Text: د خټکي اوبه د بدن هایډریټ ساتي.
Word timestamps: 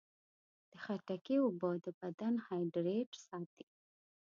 د 0.71 0.73
خټکي 0.83 1.35
اوبه 1.43 1.69
د 1.85 1.87
بدن 1.99 2.33
هایډریټ 2.45 3.09
ساتي. 3.25 3.65